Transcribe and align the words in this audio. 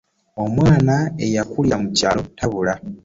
Omwana 0.43 0.95
eyakulira 1.25 1.75
mu 1.81 1.89
kyalo 1.97 2.21
tabula. 2.37 2.73